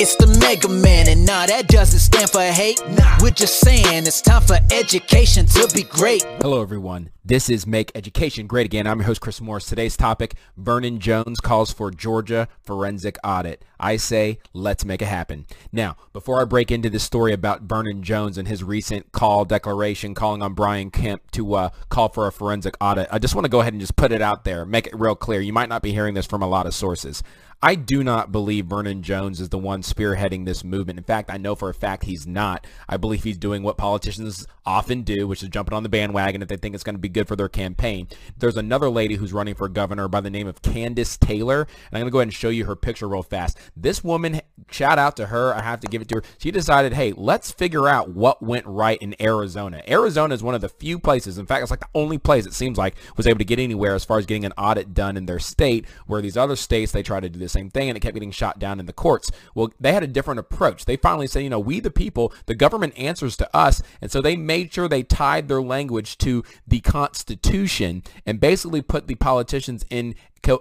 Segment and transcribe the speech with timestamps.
[0.00, 2.80] It's the Mega Man, and nah, that doesn't stand for hate.
[2.90, 6.22] Nah, we're just saying it's time for education to be great.
[6.40, 7.10] Hello, everyone.
[7.24, 8.86] This is Make Education Great Again.
[8.86, 9.66] I'm your host, Chris Morris.
[9.66, 13.64] Today's topic Vernon Jones calls for Georgia forensic audit.
[13.80, 15.46] I say, let's make it happen.
[15.72, 20.14] Now, before I break into this story about Vernon Jones and his recent call declaration
[20.14, 23.50] calling on Brian Kemp to uh, call for a forensic audit, I just want to
[23.50, 25.40] go ahead and just put it out there, make it real clear.
[25.40, 27.22] You might not be hearing this from a lot of sources.
[27.60, 30.96] I do not believe Vernon Jones is the one spearheading this movement.
[30.96, 32.64] In fact, I know for a fact he's not.
[32.88, 36.46] I believe he's doing what politicians often do, which is jumping on the bandwagon if
[36.46, 38.06] they think it's going to be good for their campaign.
[38.36, 42.02] There's another lady who's running for governor by the name of Kandiss Taylor, and I'm
[42.02, 43.58] going to go ahead and show you her picture real fast.
[43.76, 44.40] This woman,
[44.70, 45.52] shout out to her.
[45.52, 46.22] I have to give it to her.
[46.38, 49.82] She decided, hey, let's figure out what went right in Arizona.
[49.88, 52.54] Arizona is one of the few places, in fact, it's like the only place it
[52.54, 55.26] seems like was able to get anywhere as far as getting an audit done in
[55.26, 58.00] their state, where these other states, they try to do the same thing and it
[58.00, 59.30] kept getting shot down in the courts.
[59.54, 60.84] Well, they had a different approach.
[60.84, 63.82] They finally said, you know, we the people, the government answers to us.
[64.00, 69.06] And so they made sure they tied their language to the Constitution and basically put
[69.06, 70.14] the politicians in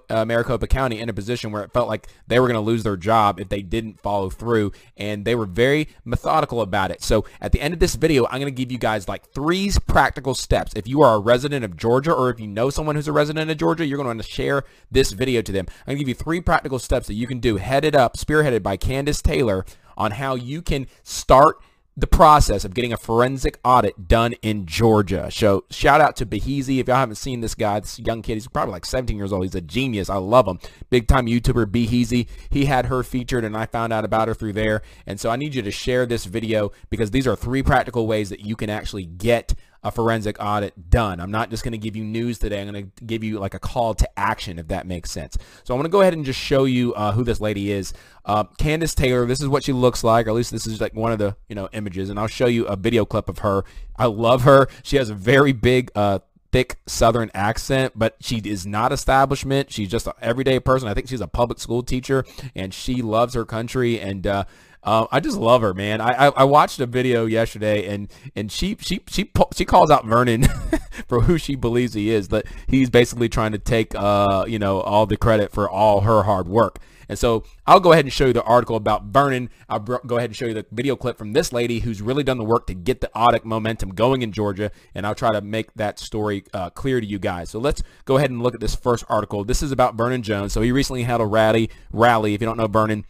[0.10, 2.84] uh, Maricopa County in a position where it felt like they were going to lose
[2.84, 4.72] their job if they didn't follow through.
[4.96, 7.02] And they were very methodical about it.
[7.02, 9.72] So at the end of this video, I'm going to give you guys like three
[9.88, 10.74] practical steps.
[10.76, 13.50] If you are a resident of Georgia or if you know someone who's a resident
[13.50, 15.66] of Georgia, you're going to want to share this video to them.
[15.70, 18.64] I'm going to give you three practical steps that you can do headed up, spearheaded
[18.64, 19.66] by Kandiss Taylor
[19.98, 21.58] on how you can start
[21.98, 25.30] the process of getting a forensic audit done in Georgia.
[25.32, 26.80] So shout out to Behizy.
[26.80, 29.44] If y'all haven't seen this guy, this young kid, he's probably like 17 years old.
[29.44, 30.08] He's a genius.
[30.08, 30.60] I love him.
[30.92, 32.28] Big time YouTuber Behizy.
[32.52, 34.84] He had her featured and I found out about her through there.
[35.08, 38.30] And so I need you to share this video because these are three practical ways
[38.30, 41.20] that you can actually get a forensic audit done.
[41.20, 42.62] I'm not just going to give you news today.
[42.62, 45.38] I'm going to give you like a call to action, if that makes sense.
[45.64, 47.94] So I'm going to go ahead and just show you uh, who this lady is.
[48.26, 50.94] Uh, Kandiss Taylor, this is what she looks like, or at least this is like
[50.94, 52.10] one of the, you know, images.
[52.10, 53.64] And I'll show you a video clip of her.
[53.96, 54.68] I love her.
[54.84, 56.20] She has a very big, uh,
[56.52, 59.72] thick southern accent, but she is not establishment.
[59.72, 60.88] She's just an everyday person.
[60.88, 64.46] I think she's a public school teacher and she loves her country and uh,
[64.84, 66.02] uh, I just love her, man.
[66.02, 70.06] I, I, I watched a video yesterday, and and she she she she calls out
[70.06, 70.44] Vernon
[71.08, 72.30] for who she believes he is.
[72.30, 76.24] That he's basically trying to take uh you know all the credit for all her
[76.24, 76.80] hard work.
[77.10, 79.50] And so I'll go ahead and show you the article about Vernon.
[79.70, 82.38] I'll go ahead and show you the video clip from this lady who's really done
[82.38, 84.72] the work to get the audit momentum going in Georgia.
[84.94, 87.50] And I'll try to make that story uh, clear to you guys.
[87.50, 89.44] So let's go ahead and look at this first article.
[89.44, 90.54] This is about Vernon Jones.
[90.54, 91.70] So he recently had a rally.
[91.92, 92.34] Rally.
[92.34, 93.06] If you don't know Vernon,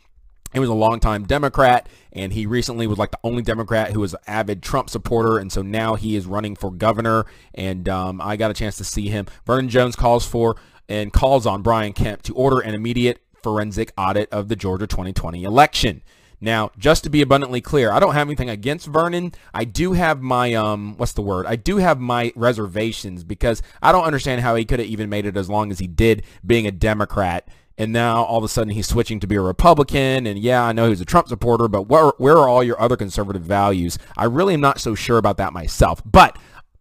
[0.53, 4.13] he was a longtime Democrat, and he recently was like the only Democrat who was
[4.13, 8.37] an avid Trump supporter, and so now he is running for governor, and um, I
[8.37, 9.27] got a chance to see him.
[9.45, 10.57] Vernon Jones calls for
[10.89, 15.43] and calls on Brian Kemp to order an immediate forensic audit of the Georgia 2020
[15.43, 16.01] election.
[16.39, 19.33] Now, just to be abundantly clear, I don't have anything against Vernon.
[19.53, 21.47] I do have my, um, what's the word?
[21.47, 25.25] I do have my reservations because I don't understand how he could have even made
[25.25, 27.47] it as long as he did being a Democrat
[27.77, 30.25] and now all of a sudden he's switching to be a Republican.
[30.25, 32.97] And yeah, I know he's a Trump supporter, but where, where are all your other
[32.97, 33.99] conservative values?
[34.17, 36.01] I really am not so sure about that myself.
[36.05, 36.37] But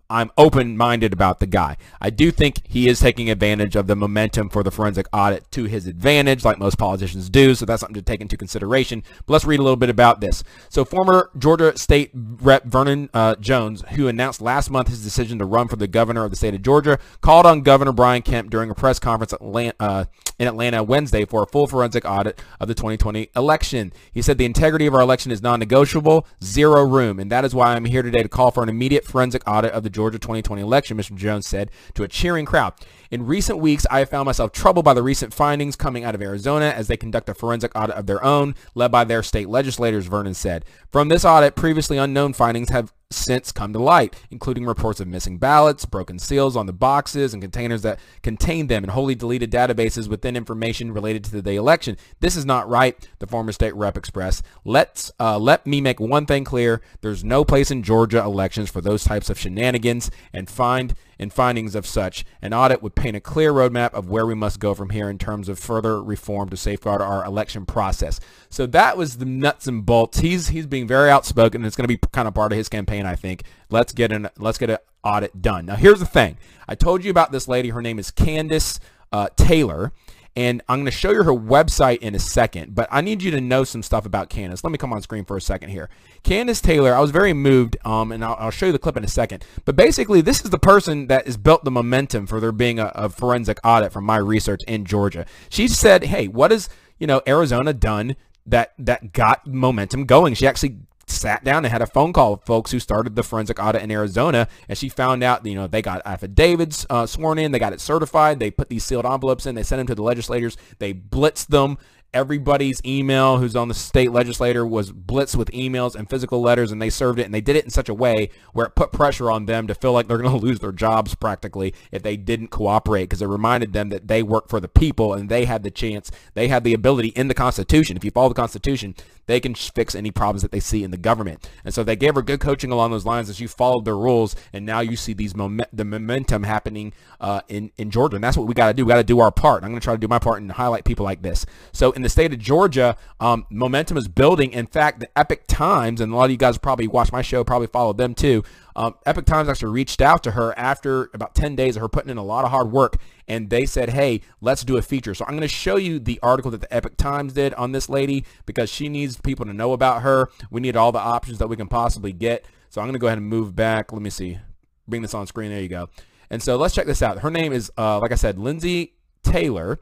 [0.08, 1.76] I'm open-minded about the guy.
[2.00, 5.64] I do think he is taking advantage of the momentum for the forensic audit to
[5.64, 9.02] his advantage, like most politicians do, so that's something to take into consideration.
[9.26, 10.44] But let's read a little bit about this.
[10.68, 15.44] So former Georgia State Rep Vernon uh, Jones, who announced last month his decision to
[15.44, 18.70] run for the governor of the state of Georgia, called on Governor Brian Kemp during
[18.70, 20.04] a press conference uh,
[20.38, 23.92] in Atlanta Wednesday for a full forensic audit of the 2020 election.
[24.12, 27.74] He said the integrity of our election is non-negotiable, zero room, and that is why
[27.74, 30.98] I'm here today to call for an immediate forensic audit of the Georgia 2020 election,
[30.98, 31.16] Mr.
[31.16, 32.74] Jones said to a cheering crowd.
[33.10, 36.22] In recent weeks, I have found myself troubled by the recent findings coming out of
[36.22, 40.06] Arizona as they conduct a forensic audit of their own, led by their state legislators,
[40.06, 40.64] Vernon said.
[40.90, 45.38] From this audit, previously unknown findings have since come to light, including reports of missing
[45.38, 50.08] ballots, broken seals on the boxes and containers that contain them, and wholly deleted databases
[50.08, 51.96] within information related to the day election.
[52.18, 54.44] This is not right, the former state rep expressed.
[54.64, 58.80] Let's uh, let me make one thing clear: there's no place in Georgia elections for
[58.80, 62.24] those types of shenanigans, and find and findings of such.
[62.42, 65.18] An audit would paint a clear roadmap of where we must go from here in
[65.18, 68.20] terms of further reform to safeguard our election process.
[68.48, 70.18] So that was the nuts and bolts.
[70.18, 72.68] He's he's being very outspoken, and it's going to be kind of part of his
[72.68, 73.44] campaign, I think.
[73.70, 75.66] Let's get an let's get an audit done.
[75.66, 76.36] Now, here's the thing.
[76.68, 77.70] I told you about this lady.
[77.70, 78.78] Her name is Kandiss
[79.12, 79.92] uh, Taylor
[80.36, 83.30] and I'm going to show you her website in a second, but I need you
[83.30, 84.62] to know some stuff about Kandiss.
[84.62, 85.88] Let me come on screen for a second here.
[86.22, 89.04] Kandiss Taylor, I was very moved, um, and I'll, I'll, show you the clip in
[89.04, 92.52] a second, but basically this is the person that has built the momentum for there
[92.52, 95.24] being a, a forensic audit from my research in Georgia.
[95.48, 96.68] She said, hey, what has,
[96.98, 98.16] you know, Arizona done
[98.46, 100.34] that that got momentum going.
[100.34, 103.62] She actually sat down and had a phone call with folks who started the forensic
[103.62, 107.52] audit in Arizona, and she found out, you know, they got affidavits uh, sworn in,
[107.52, 110.02] they got it certified, they put these sealed envelopes in, they sent them to the
[110.02, 111.78] legislators, they blitzed them,
[112.16, 116.80] everybody's email who's on the state legislator was blitzed with emails and physical letters and
[116.80, 119.30] they served it and they did it in such a way where it put pressure
[119.30, 122.48] on them to feel like they're going to lose their jobs practically if they didn't
[122.48, 125.70] cooperate because it reminded them that they work for the people and they had the
[125.70, 127.98] chance they had the ability in the constitution.
[127.98, 128.94] If you follow the constitution
[129.26, 132.14] they can fix any problems that they see in the government and so they gave
[132.14, 135.12] her good coaching along those lines as you followed their rules and now you see
[135.12, 135.34] these
[135.72, 138.90] the momentum happening uh, in in Georgia and that's what we got to do we
[138.90, 140.84] got to do our part I'm going to try to do my part and highlight
[140.84, 144.52] people like this so in the state of Georgia, um, momentum is building.
[144.52, 147.42] In fact, the Epoch Times, and a lot of you guys probably watch my show,
[147.44, 148.44] probably followed them too.
[148.76, 152.10] Um, Epoch Times actually reached out to her after about 10 days of her putting
[152.10, 155.14] in a lot of hard work, and they said, hey, let's do a feature.
[155.14, 157.88] So I'm going to show you the article that the Epoch Times did on this
[157.88, 160.28] lady because she needs people to know about her.
[160.50, 162.44] We need all the options that we can possibly get.
[162.68, 163.92] So I'm going to go ahead and move back.
[163.94, 164.38] Let me see.
[164.86, 165.50] Bring this on screen.
[165.50, 165.88] There you go.
[166.28, 167.20] And so let's check this out.
[167.20, 169.80] Her name is, uh, like I said, Lindsay Taylor.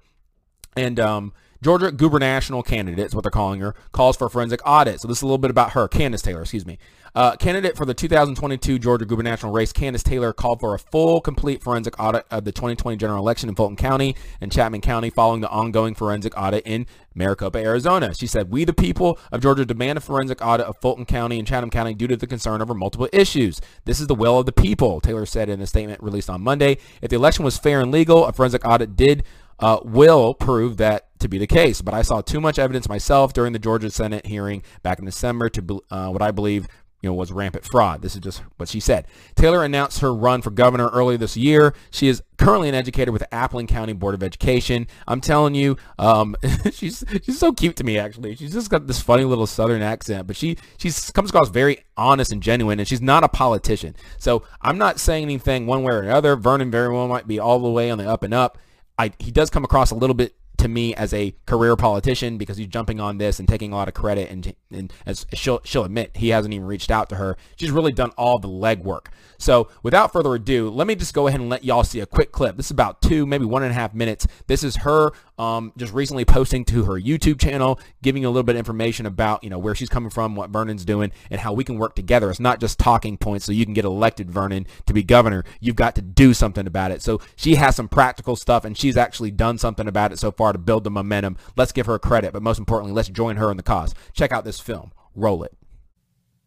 [0.76, 5.00] And um, Georgia gubernatorial candidate is what they're calling her, calls for a forensic audit.
[5.00, 6.78] So this is a little bit about her, Kandiss Taylor, excuse me.
[7.14, 11.62] Uh, candidate for the 2022 Georgia gubernatorial race, Kandiss Taylor called for a full, complete
[11.62, 15.48] forensic audit of the 2020 general election in Fulton County and Chapman County following the
[15.48, 18.12] ongoing forensic audit in Maricopa, Arizona.
[18.14, 21.46] She said, we the people of Georgia demand a forensic audit of Fulton County and
[21.46, 23.60] Chatham County due to the concern over multiple issues.
[23.84, 26.78] This is the will of the people, Taylor said in a statement released on Monday.
[27.00, 29.22] If the election was fair and legal, a forensic audit did
[29.60, 31.82] uh, will prove that to be the case.
[31.82, 35.48] But I saw too much evidence myself during the Georgia Senate hearing back in December
[35.50, 36.68] to uh, what I believe
[37.04, 38.00] you know, was rampant fraud.
[38.00, 39.06] This is just what she said.
[39.34, 41.74] Taylor announced her run for governor earlier this year.
[41.90, 44.86] She is currently an educator with the Appling County Board of Education.
[45.06, 46.34] I'm telling you, um,
[46.72, 47.98] she's she's so cute to me.
[47.98, 51.84] Actually, she's just got this funny little Southern accent, but she she comes across very
[51.94, 53.94] honest and genuine, and she's not a politician.
[54.16, 56.36] So I'm not saying anything one way or another.
[56.36, 58.56] Vernon very well might be all the way on the up and up.
[58.98, 62.56] I, he does come across a little bit to me as a career politician because
[62.56, 65.84] he's jumping on this and taking a lot of credit and, and as she'll, she'll
[65.84, 67.36] admit he hasn't even reached out to her.
[67.56, 69.06] She's really done all the legwork.
[69.38, 72.32] So without further ado let me just go ahead and let y'all see a quick
[72.32, 72.56] clip.
[72.56, 74.26] This is about two maybe one and a half minutes.
[74.46, 78.56] This is her um, just recently posting to her YouTube channel giving a little bit
[78.56, 81.64] of information about you know where she's coming from what Vernon's doing and how we
[81.64, 84.92] can work together it's not just talking points so you can get elected Vernon to
[84.92, 88.64] be governor you've got to do something about it so she has some practical stuff
[88.64, 91.36] and she's actually done something about it so far to build the momentum.
[91.56, 93.94] Let's give her credit, but most importantly, let's join her in the cause.
[94.12, 94.92] Check out this film.
[95.14, 95.54] Roll it.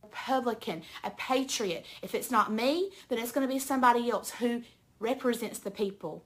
[0.04, 1.86] Republican, a patriot.
[2.02, 4.64] If it's not me, then it's going to be somebody else who
[5.00, 6.24] represents the people.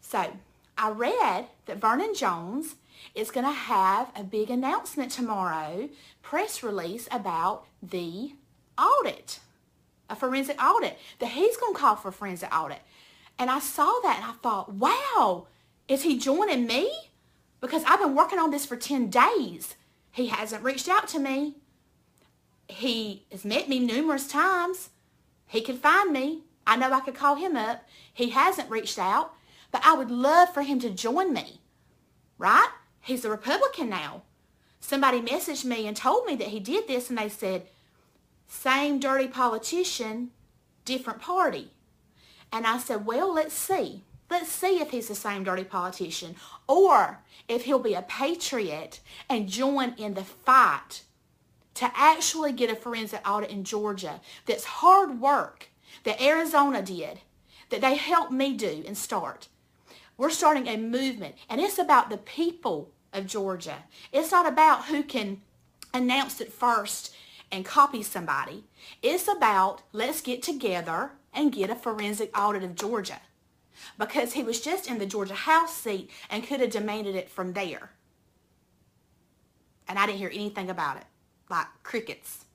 [0.00, 0.32] So
[0.78, 2.76] I read that Vernon Jones
[3.14, 5.88] is going to have a big announcement tomorrow,
[6.22, 8.32] press release about the
[8.78, 9.40] audit,
[10.10, 12.80] a forensic audit, that he's going to call for a forensic audit.
[13.38, 15.46] And I saw that and I thought, wow,
[15.88, 16.90] is he joining me?
[17.60, 19.76] Because I've been working on this for 10 days.
[20.10, 21.54] He hasn't reached out to me.
[22.68, 24.90] He has met me numerous times.
[25.46, 26.42] He could find me.
[26.66, 27.84] I know I could call him up.
[28.12, 29.34] He hasn't reached out,
[29.76, 31.60] but I would love for him to join me,
[32.38, 32.70] right?
[33.02, 34.22] He's a Republican now.
[34.80, 37.66] Somebody messaged me and told me that he did this, and they said,
[38.48, 40.30] same dirty politician,
[40.86, 41.72] different party.
[42.50, 44.00] And I said, well, let's see.
[44.30, 46.36] Let's see if he's the same dirty politician
[46.66, 51.02] or if he'll be a patriot and join in the fight
[51.74, 55.68] to actually get a forensic audit in Georgia that's hard work
[56.04, 57.20] that Arizona did,
[57.68, 59.48] that they helped me do and start.
[60.18, 63.84] We're starting a movement, and it's about the people of Georgia.
[64.12, 65.42] It's not about who can
[65.92, 67.14] announce it first
[67.52, 68.64] and copy somebody.
[69.02, 73.20] It's about let's get together and get a forensic audit of Georgia
[73.98, 77.52] because he was just in the Georgia House seat and could have demanded it from
[77.52, 77.90] there.
[79.86, 81.04] And I didn't hear anything about it,
[81.50, 82.45] like crickets.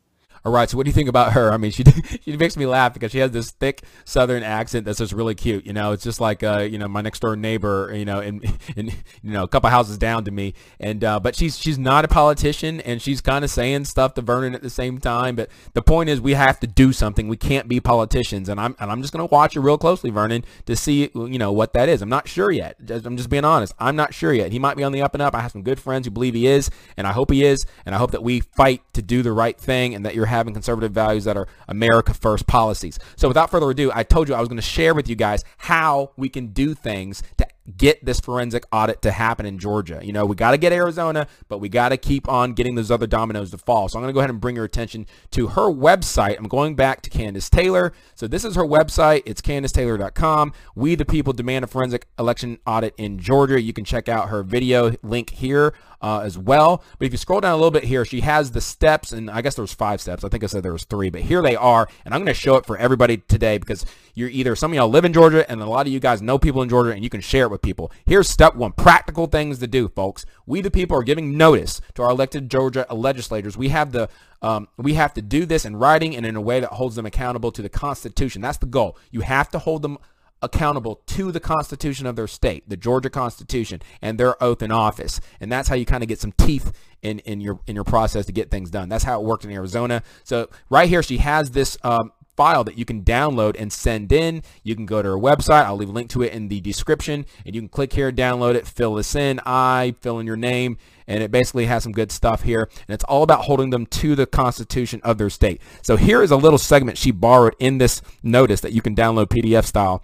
[0.43, 1.51] All right, so what do you think about her?
[1.51, 1.83] I mean, she
[2.25, 5.67] she makes me laugh because she has this thick Southern accent that's just really cute.
[5.67, 7.93] You know, it's just like uh, you know my next door neighbor.
[7.93, 8.41] You know, in,
[8.75, 8.87] in
[9.21, 10.55] you know a couple houses down to me.
[10.79, 14.21] And uh, but she's she's not a politician, and she's kind of saying stuff to
[14.21, 15.35] Vernon at the same time.
[15.35, 17.27] But the point is, we have to do something.
[17.27, 20.43] We can't be politicians, and I'm and I'm just gonna watch it real closely, Vernon,
[20.65, 22.01] to see you know what that is.
[22.01, 22.77] I'm not sure yet.
[22.89, 23.75] I'm just being honest.
[23.77, 24.51] I'm not sure yet.
[24.51, 25.35] He might be on the up and up.
[25.35, 27.93] I have some good friends who believe he is, and I hope he is, and
[27.93, 30.91] I hope that we fight to do the right thing, and that you're having conservative
[30.91, 32.97] values that are America first policies.
[33.15, 35.43] So without further ado, I told you I was going to share with you guys
[35.57, 37.45] how we can do things to
[37.77, 39.99] get this forensic audit to happen in Georgia.
[40.03, 42.89] You know, we got to get Arizona, but we got to keep on getting those
[42.89, 43.87] other dominoes to fall.
[43.87, 46.37] So I'm going to go ahead and bring your attention to her website.
[46.37, 47.93] I'm going back to Kandiss Taylor.
[48.15, 49.23] So this is her website.
[49.25, 50.53] It's KandissTaylor.com.
[50.75, 53.61] We the people demand a forensic election audit in Georgia.
[53.61, 56.83] You can check out her video link here uh, as well.
[56.97, 59.41] But if you scroll down a little bit here, she has the steps, and I
[59.41, 60.23] guess there was five steps.
[60.23, 61.87] I think I said there was three, but here they are.
[62.05, 64.89] And I'm going to show it for everybody today because you're either some of y'all
[64.89, 67.09] live in Georgia, and a lot of you guys know people in Georgia, and you
[67.09, 67.91] can share it with people.
[68.05, 70.25] Here's step one: practical things to do, folks.
[70.45, 73.57] We the people are giving notice to our elected Georgia legislators.
[73.57, 74.09] We have the
[74.41, 77.05] um, we have to do this in writing and in a way that holds them
[77.05, 78.41] accountable to the Constitution.
[78.41, 78.97] That's the goal.
[79.11, 79.97] You have to hold them
[80.41, 85.19] accountable to the Constitution of their state, the Georgia Constitution, and their oath in office.
[85.39, 86.71] And that's how you kind of get some teeth
[87.01, 88.89] in, in your in your process to get things done.
[88.89, 90.03] That's how it worked in Arizona.
[90.23, 94.43] So right here, she has this um, file that you can download and send in.
[94.63, 95.65] You can go to her website.
[95.65, 97.25] I'll leave a link to it in the description.
[97.45, 99.39] And you can click here, download it, fill this in.
[99.45, 100.77] I fill in your name.
[101.07, 102.69] And it basically has some good stuff here.
[102.87, 105.61] And it's all about holding them to the Constitution of their state.
[105.81, 109.27] So here is a little segment she borrowed in this notice that you can download
[109.27, 110.03] PDF style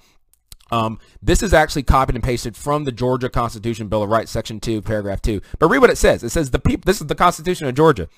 [0.71, 4.59] um, this is actually copied and pasted from the Georgia Constitution Bill of Rights, Section
[4.59, 5.41] 2, Paragraph 2.
[5.59, 6.23] But read what it says.
[6.23, 8.09] It says the people, this is the Constitution of Georgia.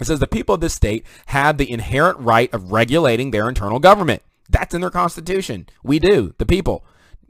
[0.00, 3.78] It says the people of this state have the inherent right of regulating their internal
[3.78, 4.22] government.
[4.50, 5.66] That's in their Constitution.
[5.82, 6.84] We do, the people.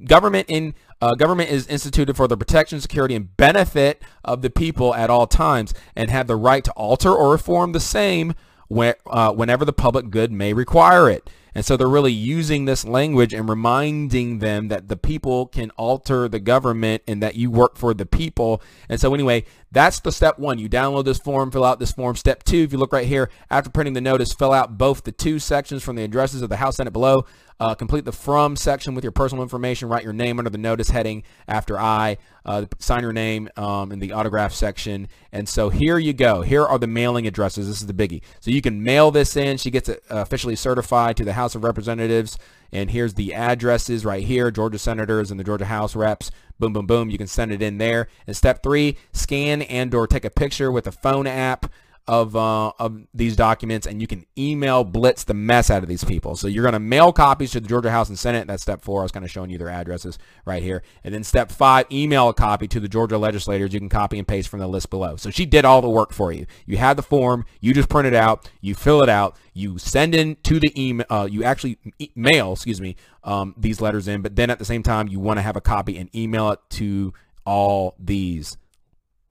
[0.07, 4.95] Government in uh, government is instituted for the protection, security, and benefit of the people
[4.95, 8.35] at all times, and have the right to alter or reform the same
[8.69, 11.29] when, uh, whenever the public good may require it.
[11.55, 16.29] And so they're really using this language and reminding them that the people can alter
[16.29, 18.61] the government and that you work for the people.
[18.89, 20.59] And so anyway, that's the step one.
[20.59, 22.17] You download this form, fill out this form.
[22.17, 25.13] Step two, if you look right here, after printing the notice, fill out both the
[25.13, 27.25] two sections from the addresses of the House Senate below.
[27.61, 29.89] Uh, complete the from section with your personal information.
[29.89, 32.19] Write your name under the notice heading after I.
[32.45, 35.09] Uh, sign your name um, in the autograph section.
[35.33, 36.43] And so here you go.
[36.43, 37.69] Here are the mailing addresses.
[37.69, 38.23] This is the biggie.
[38.41, 39.57] So you can mail this in.
[39.57, 42.37] She gets it officially certified to the House of Representatives.
[42.73, 46.33] And here's the addresses right here, Georgia senators and the Georgia House reps.
[46.59, 47.09] Boom, boom, boom.
[47.09, 48.09] You can send it in there.
[48.27, 51.67] And step three, scan and or take a picture with a phone app
[52.07, 56.05] of, uh, of these documents and you can email blitz the mess out of these
[56.05, 56.37] people.
[56.37, 58.47] So you're going to mail copies to the Georgia House and Senate.
[58.47, 59.01] That's step four.
[59.01, 60.83] I was kind of showing you their addresses right here.
[61.03, 63.73] And then step five, email a copy to the Georgia legislators.
[63.73, 65.17] You can copy and paste from the list below.
[65.17, 66.47] So she did all the work for you.
[66.67, 67.47] You have the form.
[67.61, 68.51] You just print it out.
[68.61, 69.37] You fill it out.
[69.55, 71.07] You send in to the email.
[71.09, 74.21] Uh, you actually e- mail, excuse me, um, these letters in.
[74.21, 76.61] But then at the same time, you want to have a copy and email it
[76.71, 77.15] to
[77.47, 78.57] all these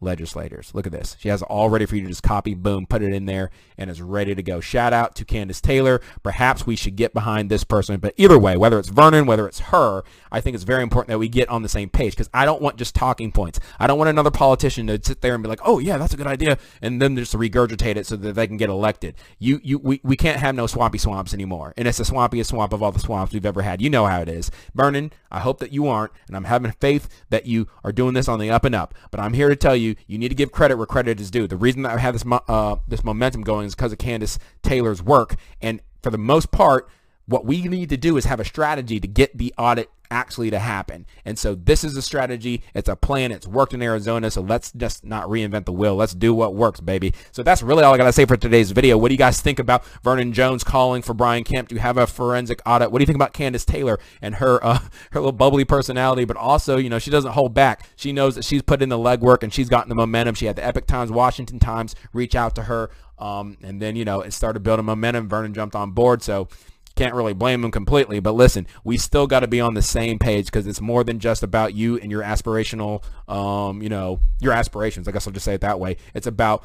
[0.04, 0.72] legislators.
[0.74, 1.16] Look at this.
[1.20, 3.50] She has it all ready for you to just copy, boom, put it in there,
[3.78, 4.60] and it's ready to go.
[4.60, 6.02] Shout out to Kandiss Taylor.
[6.22, 8.00] Perhaps we should get behind this person.
[8.00, 11.20] But either way, whether it's Vernon, whether it's her, I think it's very important that
[11.20, 13.60] we get on the same page because I don't want just talking points.
[13.80, 16.18] I don't want another politician to sit there and be like, oh, yeah, that's a
[16.18, 19.16] good idea, and then just regurgitate it so that they can get elected.
[19.40, 21.74] You, you, we, we can't have no swampy swamps anymore.
[21.78, 23.82] And it's the swampiest swamp of all the swamps we've ever had.
[23.82, 24.52] You know how it is.
[24.74, 28.28] Vernon, I hope that you aren't, and I'm having faith that you are doing this
[28.28, 28.94] on the up and up.
[29.12, 31.48] But I'm here to tell you, you need to give credit where credit is due.
[31.48, 35.02] The reason that I have this uh, this momentum going is because of Kandiss Taylor's
[35.02, 36.90] work, and for the most part,
[37.26, 40.60] what we need to do is have a strategy to get the audit actually to
[40.60, 41.06] happen.
[41.26, 42.64] And so this is a strategy.
[42.76, 43.32] It's a plan.
[43.32, 44.30] It's worked in Arizona.
[44.30, 45.96] So let's just not reinvent the wheel.
[45.96, 47.14] Let's do what works, baby.
[47.32, 48.98] So that's really all I got to say for today's video.
[48.98, 52.06] What do you guys think about Vernon Jones calling for Brian Kemp to have a
[52.06, 52.92] forensic audit?
[52.92, 54.80] What do you think about Kandiss Taylor and her uh,
[55.12, 56.26] her little bubbly personality?
[56.26, 57.88] But also, you know, she doesn't hold back.
[57.96, 60.36] She knows that she's put in the legwork and she's gotten the momentum.
[60.36, 62.92] She had the Epoch Times, Washington Times reach out to her.
[63.18, 65.30] Um, and then, you know, it started building momentum.
[65.30, 66.22] Vernon jumped on board.
[66.22, 66.50] So
[66.96, 68.20] can't really blame them completely.
[68.20, 71.20] But listen, we still got to be on the same page because it's more than
[71.20, 75.08] just about you and your aspirational, um, you know, your aspirations.
[75.08, 75.98] I guess I'll just say it that way.
[76.14, 76.64] It's about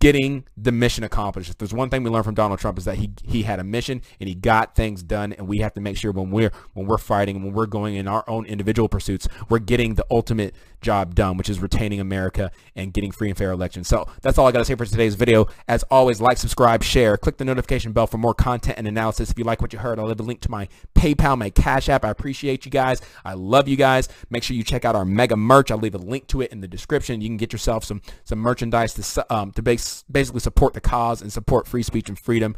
[0.00, 1.50] getting the mission accomplished.
[1.50, 3.64] If there's one thing we learned from Donald Trump is that he he had a
[3.64, 6.86] mission and he got things done and we have to make sure when we're when
[6.86, 11.14] we're fighting when we're going in our own individual pursuits, we're getting the ultimate job
[11.14, 13.88] done, which is retaining America and getting free and fair elections.
[13.88, 15.46] So that's all I got to say for today's video.
[15.66, 19.30] As always, like, subscribe, share, click the notification bell for more content and analysis.
[19.30, 21.88] If you like what you heard, I'll leave a link to my PayPal, my Cash
[21.88, 22.04] App.
[22.04, 23.00] I appreciate you guys.
[23.24, 24.08] I love you guys.
[24.30, 25.70] Make sure you check out our mega merch.
[25.70, 27.20] I'll leave a link to it in the description.
[27.20, 31.22] You can get yourself some some merchandise to um, to base basically support the cause
[31.22, 32.56] and support free speech and freedom.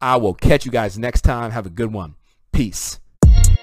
[0.00, 1.52] I will catch you guys next time.
[1.52, 2.16] Have a good one.
[2.52, 3.01] Peace.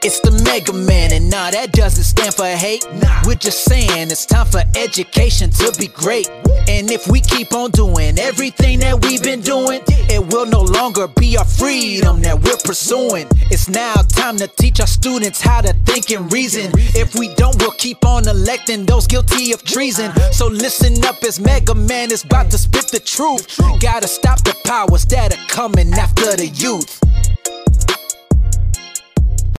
[0.01, 2.87] It's the Mega Man, and nah, that doesn't stand for hate.
[3.03, 6.29] Nah, we're just saying it's time for education to be great.
[6.69, 11.09] And if we keep on doing everything that we've been doing, it will no longer
[11.19, 13.27] be our freedom that we're pursuing.
[13.51, 16.71] It's now time to teach our students how to think and reason.
[16.95, 20.11] If we don't, we'll keep on electing those guilty of treason.
[20.11, 20.31] Uh-huh.
[20.31, 23.59] So listen up as Mega Man is about to spit the truth.
[23.81, 27.01] Gotta stop the powers that are coming after the youth.